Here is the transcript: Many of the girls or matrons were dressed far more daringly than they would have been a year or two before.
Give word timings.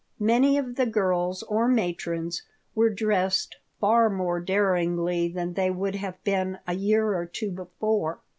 Many 0.19 0.57
of 0.57 0.77
the 0.77 0.87
girls 0.87 1.43
or 1.43 1.67
matrons 1.67 2.41
were 2.73 2.89
dressed 2.89 3.57
far 3.79 4.09
more 4.09 4.39
daringly 4.39 5.27
than 5.27 5.53
they 5.53 5.69
would 5.69 5.93
have 5.93 6.23
been 6.23 6.57
a 6.65 6.73
year 6.73 7.13
or 7.13 7.27
two 7.27 7.51
before. 7.51 8.17